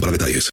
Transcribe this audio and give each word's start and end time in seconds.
para 0.00 0.12
detalles. 0.12 0.50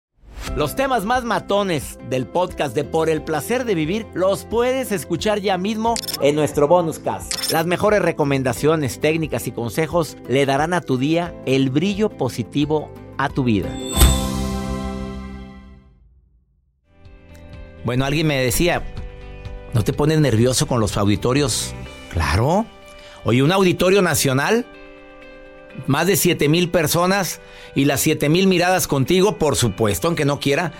Los 0.55 0.75
temas 0.75 1.05
más 1.05 1.23
matones 1.23 1.97
del 2.09 2.25
podcast 2.25 2.75
de 2.75 2.83
Por 2.83 3.09
el 3.09 3.23
placer 3.23 3.63
de 3.63 3.75
vivir 3.75 4.05
los 4.13 4.43
puedes 4.43 4.91
escuchar 4.91 5.39
ya 5.39 5.57
mismo 5.57 5.93
en 6.21 6.35
nuestro 6.35 6.67
bonus 6.67 6.99
cast. 6.99 7.51
Las 7.51 7.65
mejores 7.65 8.01
recomendaciones, 8.01 8.99
técnicas 8.99 9.47
y 9.47 9.51
consejos 9.51 10.17
le 10.27 10.45
darán 10.45 10.73
a 10.73 10.81
tu 10.81 10.97
día 10.97 11.33
el 11.45 11.69
brillo 11.69 12.09
positivo 12.09 12.91
a 13.17 13.29
tu 13.29 13.43
vida. 13.43 13.69
Bueno, 17.85 18.05
alguien 18.05 18.27
me 18.27 18.43
decía, 18.43 18.83
¿no 19.73 19.83
te 19.83 19.93
pones 19.93 20.19
nervioso 20.19 20.67
con 20.67 20.79
los 20.79 20.97
auditorios? 20.97 21.73
Claro. 22.11 22.65
Oye, 23.23 23.41
un 23.41 23.51
auditorio 23.51 24.01
nacional 24.01 24.65
más 25.87 26.07
de 26.07 26.15
7 26.15 26.49
mil 26.49 26.69
personas 26.69 27.41
y 27.75 27.85
las 27.85 28.01
7 28.01 28.29
mil 28.29 28.47
miradas 28.47 28.87
contigo, 28.87 29.37
por 29.37 29.55
supuesto, 29.55 30.07
aunque 30.07 30.25
no 30.25 30.39
quiera, 30.39 30.73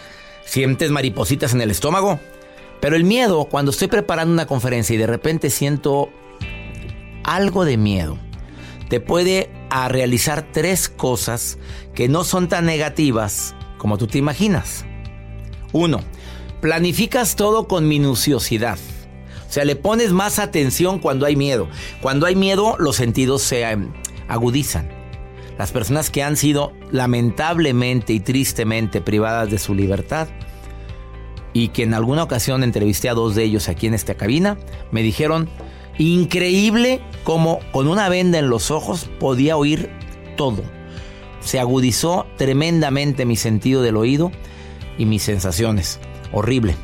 sientes 0.46 0.92
maripositas 0.92 1.54
en 1.54 1.62
el 1.62 1.72
estómago. 1.72 2.20
Pero 2.80 2.96
el 2.96 3.04
miedo, 3.04 3.46
cuando 3.46 3.72
estoy 3.72 3.88
preparando 3.88 4.34
una 4.34 4.48
conferencia 4.48 4.94
y 4.94 4.98
de 4.98 5.08
repente 5.08 5.50
siento 5.50 6.10
algo 7.24 7.64
de 7.64 7.78
miedo, 7.78 8.18
te 8.90 9.00
puede 9.00 9.50
a 9.70 9.88
realizar 9.88 10.48
tres 10.52 10.90
cosas 10.90 11.58
que 11.94 12.10
no 12.10 12.24
son 12.24 12.50
tan 12.50 12.66
negativas 12.66 13.56
como 13.78 13.98
tú 13.98 14.08
te 14.08 14.18
imaginas. 14.18 14.86
Uno, 15.72 16.02
planificas 16.60 17.36
todo 17.36 17.68
con 17.68 17.88
minuciosidad. 17.88 18.78
O 19.48 19.54
sea, 19.54 19.66
le 19.66 19.76
pones 19.76 20.12
más 20.12 20.40
atención 20.40 21.00
cuando 21.00 21.26
hay 21.26 21.36
miedo. 21.36 21.68
Cuando 22.02 22.26
hay 22.26 22.36
miedo, 22.36 22.76
los 22.80 22.96
sentidos 22.96 23.42
se 23.42 23.66
agudizan. 24.32 24.90
Las 25.58 25.72
personas 25.74 26.10
que 26.10 26.24
han 26.24 26.38
sido 26.38 26.72
lamentablemente 26.90 28.14
y 28.14 28.22
tristemente 28.22 29.02
privadas 29.02 29.52
de 29.52 29.60
su 29.60 29.76
libertad 29.76 30.30
y 31.54 31.68
que 31.68 31.84
en 31.84 31.94
alguna 31.94 32.24
ocasión 32.24 32.64
entrevisté 32.64 33.10
a 33.10 33.14
dos 33.14 33.36
de 33.36 33.44
ellos 33.44 33.68
aquí 33.68 33.88
en 33.88 33.94
esta 33.94 34.16
cabina, 34.16 34.58
me 34.92 35.04
dijeron, 35.04 35.50
increíble 35.98 37.02
como 37.26 37.60
con 37.74 37.90
una 37.90 38.08
venda 38.08 38.40
en 38.40 38.50
los 38.50 38.72
ojos 38.72 39.10
podía 39.20 39.58
oír 39.58 39.90
todo. 40.38 40.64
Se 41.42 41.60
agudizó 41.60 42.26
tremendamente 42.38 43.26
mi 43.26 43.36
sentido 43.36 43.82
del 43.82 43.98
oído 43.98 44.32
y 44.98 45.06
mis 45.06 45.24
sensaciones. 45.24 46.00
Horrible. 46.32 46.76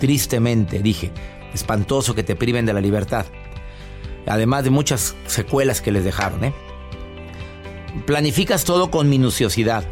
Tristemente, 0.00 0.80
dije, 0.80 1.12
espantoso 1.54 2.16
que 2.16 2.24
te 2.24 2.34
priven 2.34 2.66
de 2.66 2.72
la 2.72 2.80
libertad. 2.80 3.26
Además 4.26 4.64
de 4.64 4.70
muchas 4.70 5.14
secuelas 5.26 5.80
que 5.80 5.92
les 5.92 6.04
dejaron, 6.04 6.44
¿eh? 6.44 6.52
Planificas 8.06 8.64
todo 8.64 8.90
con 8.90 9.08
minuciosidad. 9.08 9.84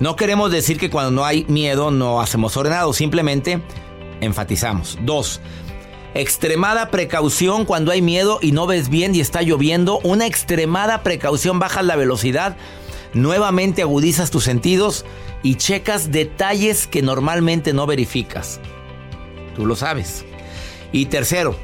No 0.00 0.16
queremos 0.16 0.52
decir 0.52 0.78
que 0.78 0.90
cuando 0.90 1.10
no 1.10 1.24
hay 1.24 1.44
miedo 1.48 1.90
no 1.90 2.20
hacemos 2.20 2.56
ordenado, 2.56 2.92
simplemente 2.92 3.60
enfatizamos. 4.20 4.98
Dos, 5.02 5.40
extremada 6.14 6.90
precaución 6.90 7.64
cuando 7.64 7.90
hay 7.90 8.00
miedo 8.02 8.38
y 8.40 8.52
no 8.52 8.66
ves 8.66 8.88
bien 8.88 9.14
y 9.14 9.20
está 9.20 9.42
lloviendo. 9.42 9.98
Una 10.04 10.26
extremada 10.26 11.02
precaución, 11.02 11.58
bajas 11.58 11.84
la 11.84 11.96
velocidad, 11.96 12.56
nuevamente 13.12 13.82
agudizas 13.82 14.30
tus 14.30 14.44
sentidos 14.44 15.04
y 15.42 15.56
checas 15.56 16.12
detalles 16.12 16.86
que 16.86 17.02
normalmente 17.02 17.72
no 17.72 17.86
verificas. 17.86 18.60
Tú 19.56 19.66
lo 19.66 19.74
sabes. 19.74 20.24
Y 20.92 21.06
tercero, 21.06 21.56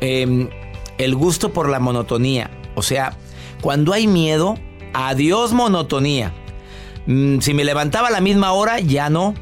em, 0.00 0.48
el 0.96 1.14
gusto 1.14 1.52
por 1.52 1.68
la 1.68 1.78
monotonía. 1.78 2.50
O 2.74 2.82
sea, 2.82 3.16
cuando 3.60 3.92
hay 3.92 4.06
miedo, 4.06 4.56
adiós 4.92 5.52
monotonía. 5.52 6.32
Mm, 7.06 7.40
si 7.40 7.54
me 7.54 7.64
levantaba 7.64 8.08
a 8.08 8.10
la 8.10 8.20
misma 8.20 8.52
hora, 8.52 8.80
ya 8.80 9.10
no. 9.10 9.34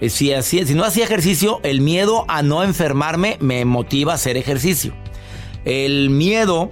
Eh, 0.00 0.08
si, 0.08 0.32
si 0.42 0.74
no 0.74 0.84
hacía 0.84 1.04
ejercicio, 1.04 1.60
el 1.62 1.80
miedo 1.80 2.24
a 2.28 2.42
no 2.42 2.62
enfermarme 2.62 3.36
me 3.40 3.64
motiva 3.64 4.12
a 4.12 4.14
hacer 4.16 4.36
ejercicio. 4.36 4.94
El 5.64 6.10
miedo 6.10 6.70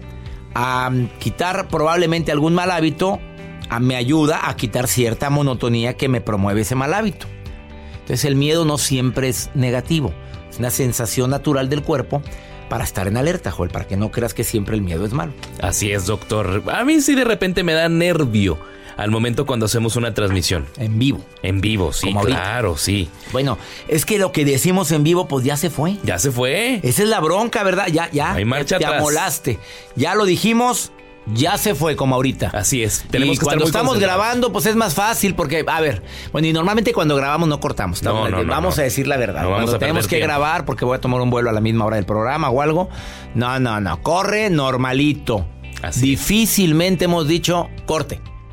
a 0.54 0.90
quitar 1.18 1.68
probablemente 1.68 2.32
algún 2.32 2.54
mal 2.54 2.70
hábito 2.70 3.20
me 3.78 3.94
ayuda 3.94 4.48
a 4.48 4.56
quitar 4.56 4.88
cierta 4.88 5.30
monotonía 5.30 5.96
que 5.96 6.08
me 6.08 6.20
promueve 6.20 6.62
ese 6.62 6.74
mal 6.74 6.92
hábito. 6.92 7.26
Entonces 8.00 8.24
el 8.24 8.34
miedo 8.34 8.64
no 8.64 8.78
siempre 8.78 9.28
es 9.28 9.50
negativo, 9.54 10.12
es 10.50 10.58
una 10.58 10.70
sensación 10.70 11.30
natural 11.30 11.68
del 11.68 11.82
cuerpo 11.82 12.22
para 12.70 12.84
estar 12.84 13.06
en 13.06 13.18
alerta, 13.18 13.50
Joel, 13.50 13.70
para 13.70 13.86
que 13.86 13.98
no 13.98 14.10
creas 14.10 14.32
que 14.32 14.44
siempre 14.44 14.74
el 14.76 14.80
miedo 14.80 15.04
es 15.04 15.12
malo. 15.12 15.32
Así 15.60 15.92
es, 15.92 16.06
doctor. 16.06 16.62
A 16.72 16.84
mí 16.84 17.02
sí 17.02 17.14
de 17.14 17.24
repente 17.24 17.62
me 17.62 17.74
da 17.74 17.90
nervio 17.90 18.58
al 18.96 19.10
momento 19.10 19.44
cuando 19.44 19.66
hacemos 19.66 19.96
una 19.96 20.14
transmisión. 20.14 20.66
En 20.78 20.98
vivo. 20.98 21.24
En 21.42 21.60
vivo, 21.60 21.92
sí, 21.92 22.14
claro, 22.14 22.76
sí. 22.76 23.08
Bueno, 23.32 23.58
es 23.88 24.04
que 24.06 24.18
lo 24.18 24.30
que 24.30 24.44
decimos 24.44 24.92
en 24.92 25.02
vivo, 25.02 25.26
pues 25.26 25.44
ya 25.44 25.56
se 25.56 25.68
fue. 25.68 25.96
Ya 26.04 26.18
se 26.18 26.30
fue. 26.30 26.80
Esa 26.82 27.02
es 27.02 27.08
la 27.08 27.20
bronca, 27.20 27.62
¿verdad? 27.62 27.88
Ya, 27.88 28.10
ya. 28.10 28.32
Hay 28.32 28.44
marcha 28.44 28.78
te 28.78 28.86
amolaste. 28.86 29.58
Ya 29.96 30.14
lo 30.14 30.24
dijimos, 30.24 30.92
ya 31.26 31.58
se 31.58 31.74
fue 31.74 31.96
como 31.96 32.14
ahorita. 32.14 32.50
Así 32.52 32.82
es. 32.82 33.04
Tenemos 33.10 33.36
y 33.36 33.38
cuando 33.40 33.64
estamos 33.64 33.98
grabando, 33.98 34.52
pues 34.52 34.66
es 34.66 34.76
más 34.76 34.94
fácil 34.94 35.34
porque, 35.34 35.64
a 35.66 35.80
ver, 35.80 36.02
bueno, 36.32 36.48
y 36.48 36.52
normalmente 36.52 36.92
cuando 36.92 37.16
grabamos 37.16 37.48
no 37.48 37.60
cortamos. 37.60 38.02
No, 38.02 38.28
no, 38.28 38.44
vamos 38.44 38.78
a 38.78 38.82
decir 38.82 39.06
la 39.06 39.16
verdad. 39.16 39.46
cuando 39.46 39.78
tenemos 39.78 40.06
que 40.06 40.18
grabar 40.18 40.64
porque 40.64 40.84
voy 40.84 40.96
a 40.96 41.00
tomar 41.00 41.20
un 41.20 41.30
vuelo 41.30 41.50
a 41.50 41.52
la 41.52 41.60
misma 41.60 41.84
hora 41.84 41.96
del 41.96 42.06
programa 42.06 42.50
o 42.50 42.62
algo, 42.62 42.88
no, 43.34 43.58
no, 43.58 43.80
no, 43.80 44.02
corre 44.02 44.50
normalito. 44.50 45.46
Difícilmente 45.96 47.06
hemos 47.06 47.26
dicho 47.26 47.68
corte. 47.86 48.20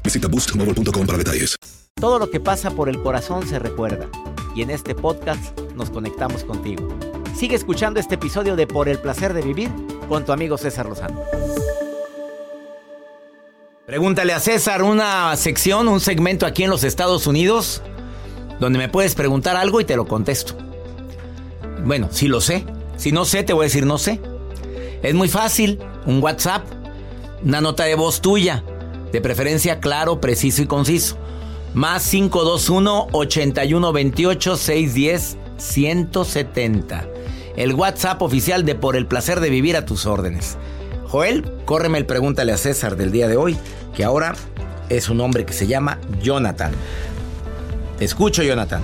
Visita 0.00 0.28
boostmobile.com 0.28 1.06
para 1.06 1.18
detalles. 1.18 1.56
Todo 1.96 2.18
lo 2.18 2.30
que 2.30 2.40
pasa 2.40 2.70
por 2.70 2.88
el 2.88 3.02
corazón 3.02 3.46
se 3.46 3.58
recuerda. 3.58 4.08
Y 4.54 4.62
en 4.62 4.70
este 4.70 4.94
podcast 4.94 5.58
nos 5.74 5.90
conectamos 5.90 6.44
contigo. 6.44 6.88
Sigue 7.36 7.56
escuchando 7.56 7.98
este 7.98 8.16
episodio 8.16 8.56
de 8.56 8.66
Por 8.66 8.88
el 8.88 8.98
placer 8.98 9.34
de 9.34 9.42
vivir 9.42 9.70
con 10.08 10.24
tu 10.24 10.32
amigo 10.32 10.58
César 10.58 10.86
Lozano. 10.86 11.20
Pregúntale 13.86 14.32
a 14.32 14.40
César 14.40 14.82
una 14.82 15.34
sección, 15.36 15.88
un 15.88 16.00
segmento 16.00 16.46
aquí 16.46 16.64
en 16.64 16.70
los 16.70 16.84
Estados 16.84 17.26
Unidos, 17.26 17.82
donde 18.60 18.78
me 18.78 18.88
puedes 18.88 19.14
preguntar 19.14 19.56
algo 19.56 19.80
y 19.80 19.84
te 19.84 19.96
lo 19.96 20.06
contesto. 20.06 20.54
Bueno, 21.84 22.08
si 22.10 22.28
lo 22.28 22.40
sé. 22.40 22.64
Si 22.96 23.10
no 23.10 23.24
sé, 23.24 23.42
te 23.42 23.52
voy 23.52 23.64
a 23.64 23.66
decir 23.66 23.86
no 23.86 23.98
sé. 23.98 24.20
Es 25.02 25.14
muy 25.14 25.28
fácil. 25.28 25.80
Un 26.06 26.22
WhatsApp, 26.22 26.64
una 27.44 27.60
nota 27.60 27.84
de 27.84 27.94
voz 27.94 28.20
tuya, 28.20 28.64
de 29.12 29.20
preferencia 29.20 29.78
claro, 29.78 30.20
preciso 30.20 30.62
y 30.62 30.66
conciso. 30.66 31.16
Más 31.74 32.08
521 32.10 33.08
8128 33.12 34.56
610 34.56 35.36
170. 35.58 37.08
El 37.56 37.74
WhatsApp 37.74 38.22
oficial 38.22 38.64
de 38.64 38.74
Por 38.74 38.96
el 38.96 39.06
placer 39.06 39.40
de 39.40 39.50
vivir 39.50 39.76
a 39.76 39.84
tus 39.84 40.06
órdenes. 40.06 40.56
Joel, 41.08 41.44
córreme 41.66 41.98
el 41.98 42.06
pregúntale 42.06 42.52
a 42.52 42.56
César 42.56 42.96
del 42.96 43.12
día 43.12 43.28
de 43.28 43.36
hoy, 43.36 43.56
que 43.94 44.04
ahora 44.04 44.34
es 44.88 45.08
un 45.08 45.20
hombre 45.20 45.44
que 45.44 45.52
se 45.52 45.66
llama 45.66 45.98
Jonathan. 46.22 46.72
Te 47.98 48.06
escucho, 48.06 48.42
Jonathan. 48.42 48.82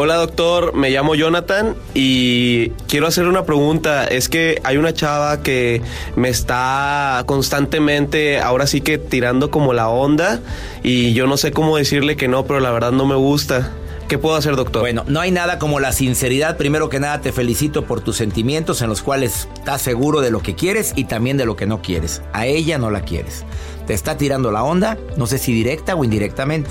Hola 0.00 0.14
doctor, 0.14 0.76
me 0.76 0.90
llamo 0.90 1.16
Jonathan 1.16 1.74
y 1.92 2.68
quiero 2.86 3.08
hacer 3.08 3.26
una 3.26 3.44
pregunta. 3.44 4.04
Es 4.04 4.28
que 4.28 4.60
hay 4.62 4.76
una 4.76 4.94
chava 4.94 5.42
que 5.42 5.82
me 6.14 6.28
está 6.28 7.24
constantemente, 7.26 8.38
ahora 8.38 8.68
sí 8.68 8.80
que 8.80 8.98
tirando 8.98 9.50
como 9.50 9.72
la 9.72 9.88
onda 9.88 10.40
y 10.84 11.14
yo 11.14 11.26
no 11.26 11.36
sé 11.36 11.50
cómo 11.50 11.76
decirle 11.76 12.16
que 12.16 12.28
no, 12.28 12.44
pero 12.44 12.60
la 12.60 12.70
verdad 12.70 12.92
no 12.92 13.06
me 13.06 13.16
gusta. 13.16 13.72
¿Qué 14.06 14.18
puedo 14.18 14.36
hacer, 14.36 14.54
doctor? 14.54 14.82
Bueno, 14.82 15.02
no 15.08 15.18
hay 15.18 15.32
nada 15.32 15.58
como 15.58 15.80
la 15.80 15.90
sinceridad. 15.90 16.56
Primero 16.56 16.88
que 16.88 17.00
nada, 17.00 17.20
te 17.20 17.32
felicito 17.32 17.84
por 17.84 18.00
tus 18.00 18.18
sentimientos 18.18 18.82
en 18.82 18.88
los 18.88 19.02
cuales 19.02 19.48
estás 19.52 19.82
seguro 19.82 20.20
de 20.20 20.30
lo 20.30 20.42
que 20.42 20.54
quieres 20.54 20.92
y 20.94 21.06
también 21.06 21.36
de 21.36 21.44
lo 21.44 21.56
que 21.56 21.66
no 21.66 21.82
quieres. 21.82 22.22
A 22.32 22.46
ella 22.46 22.78
no 22.78 22.92
la 22.92 23.00
quieres. 23.00 23.44
Te 23.88 23.94
está 23.94 24.16
tirando 24.16 24.52
la 24.52 24.62
onda, 24.62 24.96
no 25.16 25.26
sé 25.26 25.38
si 25.38 25.52
directa 25.52 25.96
o 25.96 26.04
indirectamente. 26.04 26.70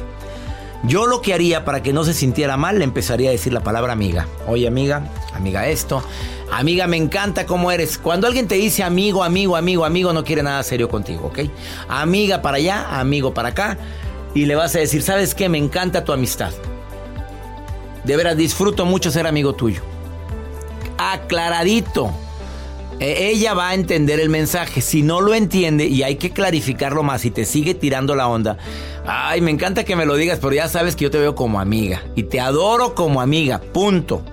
Yo 0.83 1.07
lo 1.07 1.21
que 1.21 1.33
haría 1.33 1.65
para 1.65 1.81
que 1.81 1.91
no 1.91 2.03
se 2.03 2.13
sintiera 2.13 2.55
mal, 2.55 2.79
le 2.79 2.83
empezaría 2.83 3.29
a 3.29 3.31
decir 3.31 3.51
la 3.51 3.61
palabra 3.61 3.93
amiga. 3.93 4.27
Oye, 4.47 4.67
amiga, 4.67 5.09
amiga 5.33 5.67
esto. 5.67 6.03
Amiga, 6.51 6.87
me 6.87 6.97
encanta 6.97 7.45
cómo 7.45 7.71
eres. 7.71 7.97
Cuando 7.97 8.27
alguien 8.27 8.47
te 8.47 8.55
dice 8.55 8.83
amigo, 8.83 9.23
amigo, 9.23 9.55
amigo, 9.55 9.85
amigo, 9.85 10.13
no 10.13 10.23
quiere 10.23 10.43
nada 10.43 10.63
serio 10.63 10.87
contigo, 10.87 11.27
¿ok? 11.27 11.39
Amiga 11.89 12.41
para 12.41 12.57
allá, 12.57 12.99
amigo 12.99 13.33
para 13.33 13.49
acá. 13.49 13.77
Y 14.33 14.45
le 14.45 14.55
vas 14.55 14.75
a 14.75 14.79
decir, 14.79 15.01
¿sabes 15.01 15.33
qué? 15.33 15.49
Me 15.49 15.57
encanta 15.57 16.03
tu 16.05 16.13
amistad. 16.13 16.51
De 18.03 18.15
veras, 18.15 18.37
disfruto 18.37 18.85
mucho 18.85 19.11
ser 19.11 19.27
amigo 19.27 19.53
tuyo. 19.53 19.81
Aclaradito. 20.97 22.13
E, 22.99 23.29
ella 23.29 23.53
va 23.53 23.69
a 23.69 23.73
entender 23.73 24.19
el 24.19 24.29
mensaje. 24.29 24.81
Si 24.81 25.01
no 25.01 25.21
lo 25.21 25.33
entiende 25.33 25.85
y 25.85 26.03
hay 26.03 26.15
que 26.15 26.31
clarificarlo 26.31 27.03
más 27.03 27.25
y 27.25 27.31
te 27.31 27.45
sigue 27.45 27.73
tirando 27.73 28.15
la 28.15 28.27
onda. 28.27 28.57
Ay, 29.05 29.41
me 29.41 29.51
encanta 29.51 29.83
que 29.83 29.95
me 29.95 30.05
lo 30.05 30.15
digas, 30.15 30.39
pero 30.41 30.53
ya 30.53 30.67
sabes 30.67 30.95
que 30.95 31.03
yo 31.03 31.11
te 31.11 31.19
veo 31.19 31.35
como 31.35 31.59
amiga. 31.59 32.03
Y 32.15 32.23
te 32.23 32.39
adoro 32.39 32.95
como 32.95 33.21
amiga. 33.21 33.61
Punto. 33.61 34.23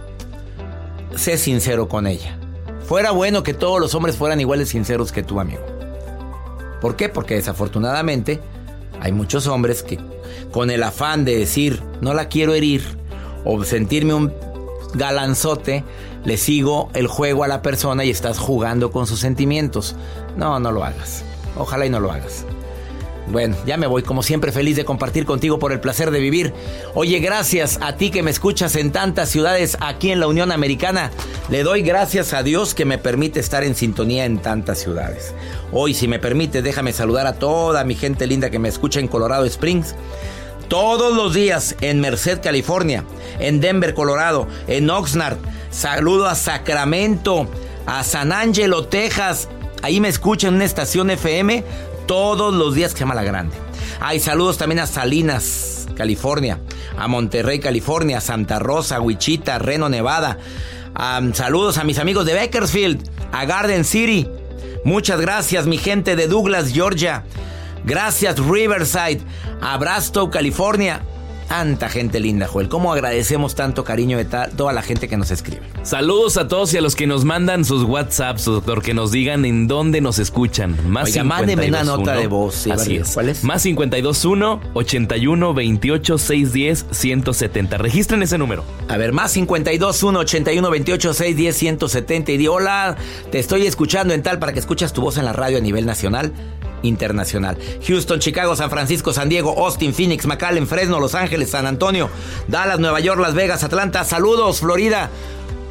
Sé 1.15 1.39
sincero 1.39 1.89
con 1.89 2.07
ella. 2.07 2.39
Fuera 2.87 3.13
bueno 3.13 3.43
que 3.43 3.55
todos 3.55 3.81
los 3.81 3.95
hombres 3.95 4.17
fueran 4.17 4.41
iguales 4.41 4.69
sinceros 4.69 5.13
que 5.13 5.23
tu 5.23 5.41
amigo. 5.41 5.63
¿Por 6.81 6.97
qué? 6.97 7.09
Porque 7.09 7.35
desafortunadamente 7.35 8.41
hay 9.01 9.13
muchos 9.13 9.47
hombres 9.47 9.83
que 9.83 9.99
con 10.51 10.71
el 10.71 10.83
afán 10.83 11.25
de 11.25 11.37
decir 11.37 11.83
no 12.01 12.15
la 12.15 12.29
quiero 12.29 12.55
herir 12.55 12.83
o 13.45 13.65
sentirme 13.65 14.15
un 14.15 14.33
galanzote, 14.95 15.85
le 16.25 16.37
sigo 16.37 16.91
el 16.95 17.07
juego 17.07 17.45
a 17.45 17.49
la 17.49 17.63
persona 17.63 18.05
y 18.05 18.11
estás 18.11 18.39
jugando 18.39 18.91
con 18.91 19.07
sus 19.07 19.21
sentimientos. 19.21 19.95
No, 20.37 20.59
no 20.59 20.73
lo 20.73 20.85
hagas. 20.85 21.25
Ojalá 21.57 21.87
y 21.87 21.91
no 21.91 22.01
lo 22.01 22.11
hagas. 22.11 22.45
Bueno, 23.27 23.57
ya 23.65 23.79
me 23.79 23.87
voy 23.87 24.03
como 24.03 24.23
siempre 24.23 24.53
feliz 24.53 24.77
de 24.77 24.85
compartir 24.85 25.25
contigo 25.25 25.59
por 25.59 25.73
el 25.73 25.81
placer 25.81 26.11
de 26.11 26.21
vivir. 26.21 26.53
Oye, 26.95 27.21
gracias 27.21 27.79
a 27.81 27.97
ti 27.97 28.11
que 28.11 28.23
me 28.23 28.31
escuchas 28.31 28.77
en 28.77 28.93
tantas 28.93 29.31
ciudades 29.31 29.79
aquí 29.81 30.11
en 30.11 30.21
la 30.21 30.27
Unión 30.27 30.53
Americana. 30.53 31.11
Le 31.49 31.63
doy 31.63 31.83
gracias 31.83 32.35
a 32.35 32.43
Dios 32.43 32.75
que 32.75 32.85
me 32.85 32.99
permite 32.99 33.41
estar 33.41 33.65
en 33.65 33.75
sintonía 33.75 34.27
en 34.27 34.39
tantas 34.39 34.79
ciudades. 34.79 35.35
Hoy, 35.73 35.95
si 35.95 36.07
me 36.07 36.19
permite, 36.19 36.61
déjame 36.61 36.93
saludar 36.93 37.27
a 37.27 37.35
toda 37.35 37.85
mi 37.85 37.95
gente 37.95 38.27
linda 38.27 38.51
que 38.51 38.59
me 38.59 38.69
escucha 38.69 39.01
en 39.01 39.09
Colorado 39.09 39.47
Springs 39.47 39.95
todos 40.69 41.15
los 41.15 41.35
días 41.35 41.77
en 41.81 42.01
Merced, 42.01 42.41
California, 42.43 43.05
en 43.39 43.61
Denver, 43.61 43.95
Colorado, 43.95 44.49
en 44.67 44.91
Oxnard. 44.91 45.37
Saludo 45.75 46.29
a 46.29 46.37
Sacramento, 46.37 47.49
a 47.85 48.05
San 48.05 48.33
Angelo, 48.33 48.87
Texas. 48.87 49.49
Ahí 49.83 49.99
me 49.99 50.07
escuchan 50.07 50.51
en 50.51 50.55
una 50.55 50.65
estación 50.65 51.11
FM 51.11 51.65
todos 52.07 52.55
los 52.55 52.77
días 52.77 52.93
que 52.93 52.99
se 52.99 53.01
llama 53.01 53.17
La 53.17 53.25
Grande. 53.25 53.57
Hay 53.99 54.21
saludos 54.21 54.57
también 54.57 54.79
a 54.79 54.87
Salinas, 54.87 55.89
California, 55.97 56.61
a 56.97 57.09
Monterrey, 57.09 57.59
California, 57.59 58.21
Santa 58.21 58.61
Rosa, 58.61 59.01
Wichita, 59.01 59.59
Reno, 59.59 59.89
Nevada. 59.89 60.39
saludos 61.35 61.77
a 61.79 61.85
mis 61.85 61.99
amigos 61.99 62.25
de 62.25 62.35
Bakersfield, 62.35 63.11
a 63.33 63.45
Garden 63.45 63.85
City. 63.85 64.29
Muchas 64.85 65.21
gracias, 65.21 65.67
mi 65.67 65.77
gente 65.77 66.15
de 66.15 66.29
Douglas, 66.29 66.73
Georgia. 66.73 67.25
Gracias 67.85 68.39
Riverside, 68.39 69.23
a 69.61 69.77
California. 70.31 71.03
Tanta 71.49 71.89
gente 71.89 72.21
linda, 72.21 72.47
Joel. 72.47 72.69
¿Cómo 72.69 72.93
agradecemos 72.93 73.55
tanto 73.55 73.85
cariño 73.85 74.19
de 74.19 74.25
toda 74.25 74.73
la 74.73 74.83
gente 74.83 75.09
que 75.09 75.17
nos 75.17 75.31
escribe? 75.31 75.63
Saludos 75.83 76.37
a 76.37 76.49
todos 76.49 76.73
y 76.75 76.79
a 76.79 76.81
los 76.81 76.97
que 76.97 77.07
nos 77.07 77.25
mandan 77.25 77.65
sus 77.65 77.85
WhatsApps, 77.85 78.45
doctor, 78.47 78.83
que 78.83 78.95
nos 78.95 79.13
digan 79.13 79.45
en 79.45 79.69
dónde 79.69 80.01
nos 80.01 80.19
escuchan. 80.19 80.77
Más 80.89 81.11
Oiga, 81.11 81.25
mándeme 81.25 81.69
una 81.69 81.85
nota 81.85 82.15
de 82.15 82.27
voz. 82.27 82.67
Así 82.67 82.97
es. 82.97 83.13
¿Cuál 83.13 83.29
es? 83.29 83.45
Más 83.45 83.63
521 83.63 84.61
81 84.75 85.55
28 85.55 86.19
610 86.19 86.87
170. 86.91 87.79
Registren 87.79 88.23
ese 88.23 88.39
número. 88.39 88.65
A 88.89 88.97
ver, 88.97 89.13
más 89.13 89.33
521 89.33 90.19
81 90.19 90.71
28 90.71 91.15
610 91.15 91.57
170 91.57 92.33
y 92.33 92.37
di 92.37 92.49
hola, 92.49 92.97
te 93.31 93.39
estoy 93.39 93.67
escuchando 93.67 94.15
en 94.15 94.23
tal 94.23 94.39
para 94.39 94.53
que 94.53 94.61
escuchas 94.61 94.93
tu 94.93 95.03
voz 95.03 95.19
en 95.19 95.25
la 95.25 95.33
radio 95.33 95.59
a 95.59 95.61
nivel 95.61 95.87
nacional 95.87 96.33
internacional. 96.85 97.59
Houston, 97.87 98.21
Chicago, 98.21 98.57
San 98.57 98.71
Francisco, 98.71 99.13
San 99.13 99.29
Diego, 99.29 99.55
Austin, 99.65 99.95
Phoenix, 99.95 100.27
McAllen, 100.27 100.67
Fresno, 100.67 101.01
Los 101.01 101.15
Ángeles, 101.15 101.51
San 101.51 101.67
Antonio, 101.67 102.09
Dallas, 102.49 102.79
Nueva 102.79 103.01
York, 103.01 103.21
Las 103.21 103.35
Vegas, 103.35 103.65
Atlanta. 103.65 104.05
Saludos, 104.05 104.61
Florida. 104.61 105.11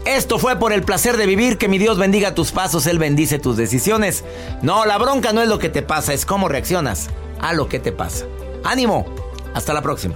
Esto 0.06 0.38
fue 0.38 0.58
por 0.58 0.74
el 0.74 0.84
placer 0.84 1.16
de 1.16 1.26
vivir, 1.26 1.58
que 1.58 1.70
mi 1.70 1.78
Dios 1.78 1.98
bendiga 1.98 2.36
tus 2.36 2.52
pasos, 2.52 2.88
Él 2.88 3.00
bendice 3.00 3.40
tus 3.40 3.56
decisiones. 3.56 4.26
No, 4.62 4.86
la 4.86 4.98
bronca 4.98 5.32
no 5.32 5.42
es 5.42 5.48
lo 5.48 5.60
que 5.60 5.70
te 5.70 5.82
pasa, 5.82 6.14
es 6.14 6.26
cómo 6.26 6.50
reaccionas 6.50 7.10
a 7.40 7.54
lo 7.54 7.70
que 7.70 7.80
te 7.80 7.94
pasa. 7.94 8.26
Ánimo, 8.66 9.06
hasta 9.54 9.74
la 9.74 9.82
próxima. 9.82 10.16